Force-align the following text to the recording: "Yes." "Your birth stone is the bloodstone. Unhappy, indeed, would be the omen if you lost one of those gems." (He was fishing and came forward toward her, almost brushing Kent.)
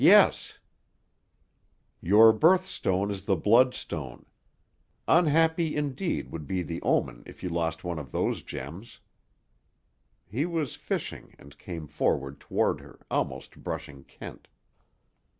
"Yes." 0.03 0.57
"Your 2.01 2.33
birth 2.33 2.65
stone 2.65 3.11
is 3.11 3.25
the 3.25 3.35
bloodstone. 3.35 4.25
Unhappy, 5.07 5.75
indeed, 5.75 6.31
would 6.31 6.47
be 6.47 6.63
the 6.63 6.81
omen 6.81 7.21
if 7.27 7.43
you 7.43 7.49
lost 7.49 7.83
one 7.83 7.99
of 7.99 8.11
those 8.11 8.41
gems." 8.41 9.01
(He 10.25 10.43
was 10.47 10.75
fishing 10.75 11.35
and 11.37 11.55
came 11.59 11.85
forward 11.85 12.39
toward 12.39 12.79
her, 12.81 13.05
almost 13.11 13.61
brushing 13.63 14.03
Kent.) 14.05 14.47